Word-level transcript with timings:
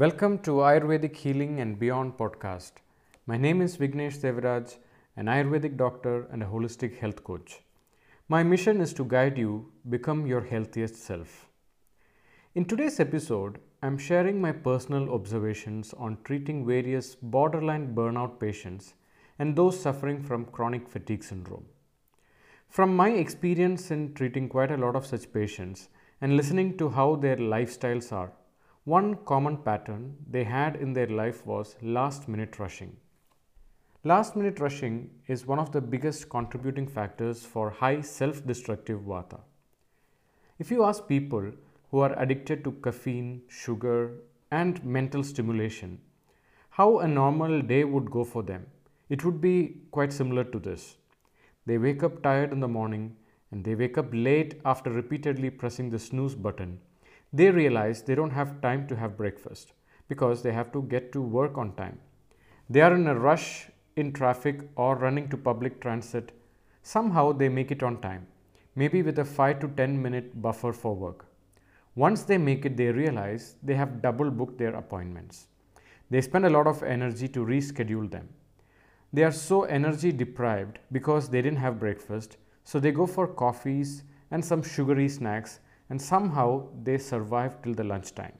Welcome 0.00 0.40
to 0.40 0.56
Ayurvedic 0.56 1.16
Healing 1.16 1.58
and 1.58 1.78
Beyond 1.78 2.18
podcast. 2.18 2.72
My 3.26 3.38
name 3.38 3.62
is 3.62 3.78
Vignesh 3.78 4.18
Devraj, 4.20 4.76
an 5.16 5.24
Ayurvedic 5.24 5.78
doctor 5.78 6.26
and 6.30 6.42
a 6.42 6.46
holistic 6.46 6.98
health 6.98 7.24
coach. 7.24 7.62
My 8.28 8.42
mission 8.42 8.82
is 8.82 8.92
to 8.92 9.06
guide 9.06 9.38
you 9.38 9.72
become 9.88 10.26
your 10.26 10.42
healthiest 10.42 10.96
self. 10.96 11.48
In 12.54 12.66
today's 12.66 13.00
episode, 13.00 13.58
I'm 13.82 13.96
sharing 13.96 14.38
my 14.38 14.52
personal 14.52 15.14
observations 15.14 15.94
on 15.94 16.18
treating 16.24 16.66
various 16.66 17.14
borderline 17.14 17.94
burnout 17.94 18.38
patients 18.38 18.92
and 19.38 19.56
those 19.56 19.80
suffering 19.80 20.22
from 20.22 20.44
chronic 20.44 20.86
fatigue 20.90 21.24
syndrome. 21.24 21.64
From 22.68 22.94
my 22.94 23.08
experience 23.12 23.90
in 23.90 24.12
treating 24.12 24.50
quite 24.50 24.72
a 24.72 24.76
lot 24.76 24.94
of 24.94 25.06
such 25.06 25.32
patients 25.32 25.88
and 26.20 26.36
listening 26.36 26.76
to 26.76 26.90
how 26.90 27.16
their 27.16 27.38
lifestyles 27.38 28.12
are, 28.12 28.32
one 28.92 29.16
common 29.28 29.56
pattern 29.56 30.02
they 30.30 30.44
had 30.44 30.76
in 30.76 30.92
their 30.92 31.08
life 31.08 31.44
was 31.44 31.74
last 31.82 32.28
minute 32.28 32.56
rushing. 32.60 32.96
Last 34.04 34.36
minute 34.36 34.60
rushing 34.60 35.10
is 35.26 35.44
one 35.44 35.58
of 35.58 35.72
the 35.72 35.80
biggest 35.80 36.28
contributing 36.28 36.86
factors 36.86 37.44
for 37.44 37.68
high 37.68 38.00
self 38.00 38.46
destructive 38.46 39.00
vata. 39.00 39.40
If 40.60 40.70
you 40.70 40.84
ask 40.84 41.08
people 41.08 41.50
who 41.90 41.98
are 41.98 42.16
addicted 42.16 42.62
to 42.62 42.70
caffeine, 42.86 43.42
sugar, 43.48 44.12
and 44.52 44.84
mental 44.84 45.24
stimulation 45.24 45.98
how 46.70 47.00
a 47.00 47.08
normal 47.08 47.62
day 47.62 47.82
would 47.82 48.08
go 48.08 48.22
for 48.22 48.44
them, 48.44 48.66
it 49.08 49.24
would 49.24 49.40
be 49.40 49.78
quite 49.90 50.12
similar 50.12 50.44
to 50.44 50.60
this. 50.60 50.96
They 51.66 51.78
wake 51.78 52.04
up 52.04 52.22
tired 52.22 52.52
in 52.52 52.60
the 52.60 52.68
morning 52.68 53.16
and 53.50 53.64
they 53.64 53.74
wake 53.74 53.98
up 53.98 54.10
late 54.12 54.60
after 54.64 54.92
repeatedly 54.92 55.50
pressing 55.50 55.90
the 55.90 55.98
snooze 55.98 56.36
button. 56.36 56.78
They 57.38 57.50
realize 57.50 58.02
they 58.02 58.14
don't 58.14 58.38
have 58.40 58.60
time 58.62 58.86
to 58.88 58.96
have 58.96 59.18
breakfast 59.18 59.72
because 60.08 60.42
they 60.42 60.52
have 60.52 60.72
to 60.72 60.82
get 60.82 61.12
to 61.12 61.20
work 61.20 61.58
on 61.58 61.74
time. 61.76 61.98
They 62.70 62.80
are 62.80 62.94
in 62.94 63.06
a 63.06 63.18
rush 63.18 63.68
in 63.96 64.12
traffic 64.12 64.60
or 64.76 64.96
running 64.96 65.28
to 65.28 65.36
public 65.36 65.80
transit. 65.80 66.32
Somehow 66.82 67.32
they 67.32 67.50
make 67.50 67.70
it 67.70 67.82
on 67.82 68.00
time, 68.00 68.26
maybe 68.74 69.02
with 69.02 69.18
a 69.18 69.24
5 69.24 69.60
to 69.60 69.68
10 69.68 70.00
minute 70.00 70.40
buffer 70.40 70.72
for 70.72 70.94
work. 70.94 71.26
Once 71.94 72.22
they 72.22 72.38
make 72.38 72.64
it, 72.64 72.76
they 72.78 72.90
realize 72.90 73.56
they 73.62 73.74
have 73.74 74.00
double 74.00 74.30
booked 74.30 74.56
their 74.56 74.74
appointments. 74.74 75.46
They 76.08 76.22
spend 76.22 76.46
a 76.46 76.54
lot 76.56 76.66
of 76.66 76.82
energy 76.82 77.28
to 77.28 77.44
reschedule 77.44 78.10
them. 78.10 78.28
They 79.12 79.24
are 79.24 79.32
so 79.32 79.64
energy 79.64 80.10
deprived 80.10 80.78
because 80.90 81.28
they 81.28 81.42
didn't 81.42 81.64
have 81.66 81.80
breakfast, 81.80 82.38
so 82.64 82.80
they 82.80 82.92
go 82.92 83.06
for 83.06 83.26
coffees 83.26 84.04
and 84.30 84.42
some 84.44 84.62
sugary 84.62 85.08
snacks, 85.08 85.60
and 85.88 86.00
somehow 86.00 86.68
they 86.82 86.98
survive 86.98 87.62
till 87.62 87.74
the 87.74 87.84
lunchtime. 87.84 88.32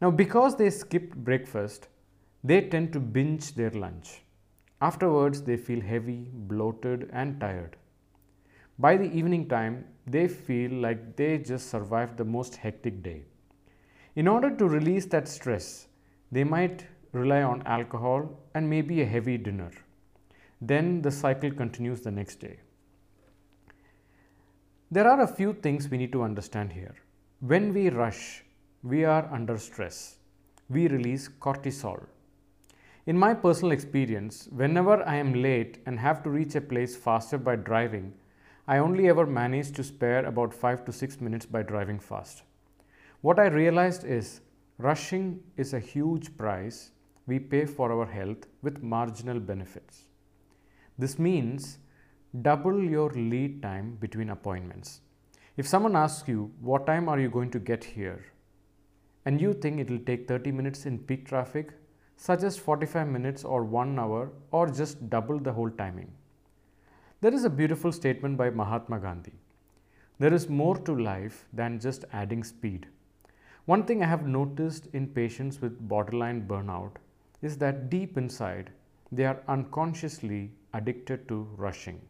Now, 0.00 0.10
because 0.10 0.56
they 0.56 0.70
skipped 0.70 1.16
breakfast, 1.16 1.88
they 2.42 2.62
tend 2.62 2.92
to 2.94 3.00
binge 3.00 3.54
their 3.54 3.70
lunch. 3.70 4.22
Afterwards, 4.80 5.42
they 5.42 5.58
feel 5.58 5.80
heavy, 5.80 6.30
bloated, 6.32 7.10
and 7.12 7.38
tired. 7.38 7.76
By 8.78 8.96
the 8.96 9.12
evening 9.12 9.46
time, 9.46 9.84
they 10.06 10.26
feel 10.26 10.70
like 10.72 11.16
they 11.16 11.36
just 11.36 11.68
survived 11.68 12.16
the 12.16 12.24
most 12.24 12.56
hectic 12.56 13.02
day. 13.02 13.24
In 14.16 14.26
order 14.26 14.50
to 14.56 14.66
release 14.66 15.04
that 15.06 15.28
stress, 15.28 15.86
they 16.32 16.44
might 16.44 16.86
rely 17.12 17.42
on 17.42 17.62
alcohol 17.66 18.40
and 18.54 18.70
maybe 18.70 19.02
a 19.02 19.04
heavy 19.04 19.36
dinner. 19.36 19.70
Then 20.62 21.02
the 21.02 21.10
cycle 21.10 21.50
continues 21.50 22.00
the 22.00 22.10
next 22.10 22.36
day. 22.36 22.60
There 24.92 25.06
are 25.06 25.20
a 25.20 25.26
few 25.28 25.52
things 25.52 25.88
we 25.88 25.98
need 25.98 26.10
to 26.10 26.24
understand 26.24 26.72
here. 26.72 26.96
When 27.38 27.72
we 27.72 27.90
rush, 27.90 28.42
we 28.82 29.04
are 29.04 29.32
under 29.32 29.56
stress. 29.56 30.16
We 30.68 30.88
release 30.88 31.28
cortisol. 31.28 32.06
In 33.06 33.16
my 33.16 33.34
personal 33.34 33.70
experience, 33.70 34.48
whenever 34.50 35.06
I 35.06 35.14
am 35.14 35.32
late 35.32 35.78
and 35.86 36.00
have 36.00 36.24
to 36.24 36.30
reach 36.30 36.56
a 36.56 36.60
place 36.60 36.96
faster 36.96 37.38
by 37.38 37.54
driving, 37.54 38.14
I 38.66 38.78
only 38.78 39.08
ever 39.08 39.26
manage 39.26 39.70
to 39.74 39.84
spare 39.84 40.26
about 40.26 40.52
5 40.52 40.84
to 40.86 40.92
6 40.92 41.20
minutes 41.20 41.46
by 41.46 41.62
driving 41.62 42.00
fast. 42.00 42.42
What 43.20 43.38
I 43.38 43.46
realized 43.46 44.02
is 44.02 44.40
rushing 44.76 45.38
is 45.56 45.72
a 45.72 45.78
huge 45.78 46.36
price 46.36 46.90
we 47.28 47.38
pay 47.38 47.64
for 47.64 47.92
our 47.92 48.06
health 48.06 48.48
with 48.60 48.82
marginal 48.82 49.38
benefits. 49.38 50.08
This 50.98 51.16
means 51.16 51.78
double 52.34 52.82
your 52.82 53.10
lead 53.10 53.60
time 53.60 53.96
between 54.00 54.30
appointments. 54.30 55.00
If 55.56 55.66
someone 55.66 55.96
asks 55.96 56.28
you, 56.28 56.52
What 56.60 56.86
time 56.86 57.08
are 57.08 57.18
you 57.18 57.28
going 57.28 57.50
to 57.50 57.58
get 57.58 57.84
here? 57.84 58.24
and 59.26 59.40
you 59.40 59.52
think 59.52 59.78
it 59.78 59.90
will 59.90 59.98
take 59.98 60.26
30 60.26 60.50
minutes 60.52 60.86
in 60.86 60.98
peak 60.98 61.26
traffic, 61.26 61.72
suggest 62.16 62.60
45 62.60 63.06
minutes 63.06 63.44
or 63.44 63.64
1 63.64 63.98
hour 63.98 64.30
or 64.50 64.66
just 64.70 65.10
double 65.10 65.38
the 65.38 65.52
whole 65.52 65.70
timing. 65.70 66.10
There 67.20 67.34
is 67.34 67.44
a 67.44 67.50
beautiful 67.50 67.92
statement 67.92 68.38
by 68.38 68.48
Mahatma 68.50 68.98
Gandhi. 68.98 69.34
There 70.18 70.32
is 70.32 70.48
more 70.48 70.78
to 70.78 70.94
life 70.94 71.46
than 71.52 71.80
just 71.80 72.04
adding 72.12 72.44
speed. 72.44 72.86
One 73.66 73.84
thing 73.84 74.02
I 74.02 74.06
have 74.06 74.26
noticed 74.26 74.86
in 74.94 75.06
patients 75.08 75.60
with 75.60 75.78
borderline 75.86 76.46
burnout 76.48 76.92
is 77.42 77.58
that 77.58 77.90
deep 77.90 78.16
inside 78.16 78.70
they 79.12 79.24
are 79.24 79.42
unconsciously 79.48 80.52
addicted 80.72 81.28
to 81.28 81.46
rushing. 81.56 82.00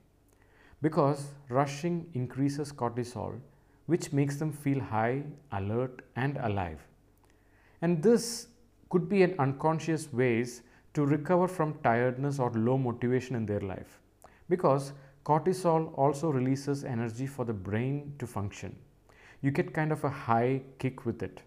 Because 0.82 1.26
rushing 1.48 2.06
increases 2.14 2.72
cortisol, 2.72 3.38
which 3.86 4.12
makes 4.12 4.36
them 4.36 4.52
feel 4.52 4.80
high, 4.80 5.24
alert, 5.52 6.02
and 6.16 6.38
alive. 6.38 6.80
And 7.82 8.02
this 8.02 8.48
could 8.88 9.08
be 9.08 9.22
an 9.22 9.34
unconscious 9.38 10.12
ways 10.12 10.62
to 10.94 11.04
recover 11.04 11.46
from 11.48 11.78
tiredness 11.82 12.38
or 12.38 12.50
low 12.50 12.76
motivation 12.76 13.36
in 13.36 13.46
their 13.46 13.60
life 13.60 14.00
because 14.48 14.92
cortisol 15.24 15.96
also 15.96 16.30
releases 16.30 16.84
energy 16.84 17.26
for 17.26 17.44
the 17.44 17.52
brain 17.52 18.12
to 18.18 18.26
function. 18.26 18.76
You 19.42 19.50
get 19.50 19.72
kind 19.72 19.92
of 19.92 20.04
a 20.04 20.10
high 20.10 20.62
kick 20.78 21.06
with 21.06 21.22
it. 21.22 21.42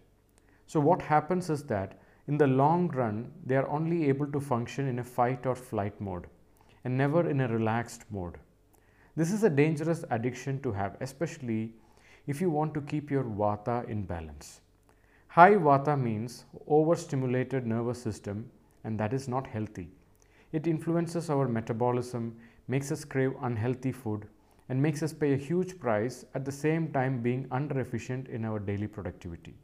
So, 0.66 0.80
what 0.80 1.02
happens 1.02 1.50
is 1.50 1.62
that 1.64 2.00
in 2.26 2.38
the 2.38 2.46
long 2.46 2.88
run, 2.88 3.30
they 3.44 3.56
are 3.56 3.68
only 3.68 4.08
able 4.08 4.26
to 4.32 4.40
function 4.40 4.88
in 4.88 4.98
a 4.98 5.04
fight 5.04 5.44
or 5.44 5.54
flight 5.54 6.00
mode 6.00 6.26
and 6.84 6.96
never 6.96 7.28
in 7.28 7.42
a 7.42 7.48
relaxed 7.48 8.04
mode. 8.10 8.38
This 9.16 9.30
is 9.30 9.44
a 9.44 9.50
dangerous 9.50 10.04
addiction 10.10 10.60
to 10.62 10.72
have, 10.72 10.96
especially 11.00 11.72
if 12.26 12.40
you 12.40 12.50
want 12.50 12.74
to 12.74 12.80
keep 12.80 13.12
your 13.12 13.22
vata 13.22 13.88
in 13.88 14.02
balance. 14.02 14.60
High 15.28 15.54
vata 15.54 15.96
means 15.96 16.46
overstimulated 16.66 17.64
nervous 17.64 18.02
system, 18.02 18.50
and 18.82 18.98
that 18.98 19.12
is 19.12 19.28
not 19.28 19.46
healthy. 19.46 19.88
It 20.50 20.66
influences 20.66 21.30
our 21.30 21.46
metabolism, 21.46 22.36
makes 22.66 22.90
us 22.90 23.04
crave 23.04 23.34
unhealthy 23.42 23.92
food, 23.92 24.26
and 24.68 24.82
makes 24.82 25.00
us 25.00 25.12
pay 25.12 25.34
a 25.34 25.36
huge 25.36 25.78
price 25.78 26.24
at 26.34 26.44
the 26.44 26.50
same 26.50 26.90
time 26.90 27.22
being 27.22 27.46
under 27.52 27.78
efficient 27.78 28.26
in 28.26 28.44
our 28.44 28.58
daily 28.58 28.88
productivity. 28.88 29.54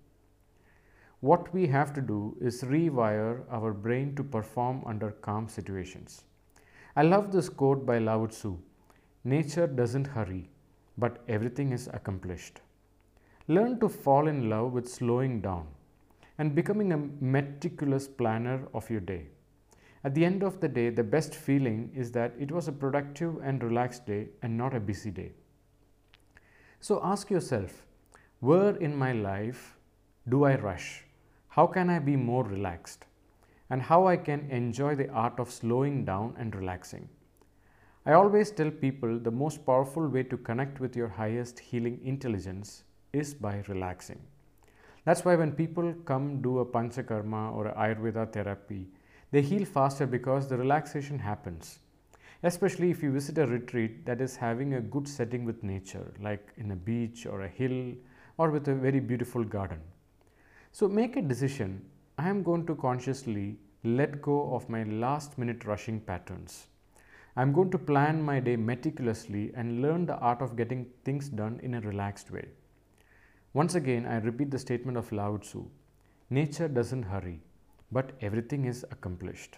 What 1.18 1.52
we 1.52 1.66
have 1.66 1.92
to 1.94 2.00
do 2.00 2.36
is 2.40 2.62
rewire 2.62 3.42
our 3.50 3.72
brain 3.72 4.14
to 4.14 4.22
perform 4.22 4.84
under 4.86 5.10
calm 5.10 5.48
situations. 5.48 6.22
I 6.94 7.02
love 7.02 7.32
this 7.32 7.48
quote 7.48 7.84
by 7.84 7.98
Lao 7.98 8.26
Tzu 8.26 8.56
Nature 9.25 9.66
doesn't 9.66 10.06
hurry, 10.06 10.48
but 10.97 11.22
everything 11.28 11.72
is 11.72 11.88
accomplished. 11.92 12.60
Learn 13.48 13.78
to 13.81 13.88
fall 13.88 14.28
in 14.28 14.48
love 14.48 14.72
with 14.72 14.88
slowing 14.88 15.41
down 15.42 15.66
and 16.38 16.54
becoming 16.54 16.92
a 16.92 16.97
meticulous 16.97 18.09
planner 18.09 18.66
of 18.72 18.88
your 18.88 19.00
day. 19.00 19.26
At 20.04 20.14
the 20.14 20.25
end 20.25 20.42
of 20.42 20.60
the 20.60 20.69
day, 20.69 20.88
the 20.88 21.04
best 21.04 21.34
feeling 21.34 21.91
is 21.94 22.12
that 22.12 22.32
it 22.38 22.50
was 22.50 22.69
a 22.69 22.72
productive 22.72 23.36
and 23.42 23.62
relaxed 23.62 24.06
day 24.06 24.28
and 24.41 24.56
not 24.56 24.75
a 24.75 24.80
busy 24.80 25.10
day. 25.10 25.32
So 26.80 26.98
ask 27.04 27.30
yourself 27.30 27.84
where 28.41 28.75
in 28.76 28.97
my 28.97 29.12
life 29.12 29.76
do 30.30 30.44
I 30.44 30.56
rush? 30.56 31.04
How 31.48 31.66
can 31.66 31.91
I 31.91 31.98
be 31.98 32.16
more 32.16 32.44
relaxed? 32.44 33.04
And 33.68 33.83
how 33.83 34.06
I 34.06 34.16
can 34.16 34.48
enjoy 34.50 34.94
the 34.94 35.10
art 35.10 35.39
of 35.39 35.50
slowing 35.50 36.06
down 36.06 36.34
and 36.39 36.56
relaxing. 36.56 37.09
I 38.06 38.14
always 38.14 38.50
tell 38.50 38.70
people 38.70 39.18
the 39.18 39.30
most 39.30 39.66
powerful 39.66 40.08
way 40.08 40.22
to 40.22 40.38
connect 40.38 40.80
with 40.80 40.97
your 40.97 41.08
highest 41.08 41.58
healing 41.58 42.00
intelligence 42.02 42.84
is 43.12 43.34
by 43.34 43.62
relaxing. 43.68 44.18
That's 45.04 45.22
why 45.22 45.36
when 45.36 45.52
people 45.52 45.92
come 46.06 46.41
do 46.41 46.60
a 46.60 46.64
panchakarma 46.64 47.54
or 47.54 47.66
a 47.66 47.74
ayurveda 47.74 48.32
therapy, 48.32 48.88
they 49.32 49.42
heal 49.42 49.66
faster 49.66 50.06
because 50.06 50.48
the 50.48 50.56
relaxation 50.56 51.18
happens. 51.18 51.80
Especially 52.42 52.91
if 52.91 53.02
you 53.02 53.12
visit 53.12 53.36
a 53.36 53.47
retreat 53.47 54.06
that 54.06 54.22
is 54.22 54.34
having 54.34 54.74
a 54.74 54.80
good 54.80 55.06
setting 55.06 55.44
with 55.44 55.62
nature, 55.62 56.14
like 56.22 56.54
in 56.56 56.70
a 56.70 56.76
beach 56.76 57.26
or 57.26 57.42
a 57.42 57.48
hill 57.48 57.92
or 58.38 58.50
with 58.50 58.66
a 58.68 58.74
very 58.74 59.00
beautiful 59.00 59.44
garden. 59.44 59.80
So 60.72 60.88
make 60.88 61.16
a 61.16 61.22
decision. 61.22 61.84
I 62.16 62.30
am 62.30 62.42
going 62.42 62.64
to 62.64 62.74
consciously 62.76 63.58
let 63.84 64.22
go 64.22 64.54
of 64.54 64.70
my 64.70 64.84
last 64.84 65.36
minute 65.36 65.66
rushing 65.66 66.00
patterns. 66.00 66.66
I'm 67.41 67.53
going 67.54 67.71
to 67.71 67.78
plan 67.78 68.21
my 68.21 68.39
day 68.39 68.57
meticulously 68.57 69.51
and 69.57 69.81
learn 69.81 70.04
the 70.04 70.19
art 70.19 70.42
of 70.42 70.57
getting 70.57 70.84
things 71.07 71.31
done 71.31 71.59
in 71.63 71.72
a 71.72 71.81
relaxed 71.81 72.31
way. 72.31 72.48
Once 73.54 73.75
again, 73.77 74.04
I 74.04 74.16
repeat 74.19 74.51
the 74.51 74.59
statement 74.59 74.98
of 74.98 75.10
Lao 75.10 75.39
Tzu 75.39 75.65
Nature 76.28 76.69
doesn't 76.69 77.04
hurry, 77.04 77.41
but 77.91 78.13
everything 78.21 78.66
is 78.66 78.84
accomplished. 78.91 79.57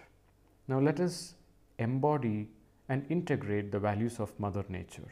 Now 0.69 0.79
let 0.79 1.01
us 1.01 1.35
embody 1.77 2.47
and 2.87 3.05
integrate 3.09 3.73
the 3.73 3.79
values 3.79 4.17
of 4.17 4.39
Mother 4.39 4.63
Nature. 4.69 5.11